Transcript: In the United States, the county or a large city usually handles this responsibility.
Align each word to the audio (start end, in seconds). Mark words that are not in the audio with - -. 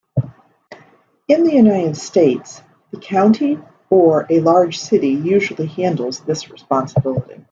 In 1.27 1.43
the 1.43 1.53
United 1.53 1.95
States, 1.95 2.63
the 2.89 2.99
county 2.99 3.59
or 3.91 4.25
a 4.31 4.39
large 4.39 4.79
city 4.79 5.09
usually 5.09 5.67
handles 5.67 6.21
this 6.21 6.49
responsibility. 6.49 7.39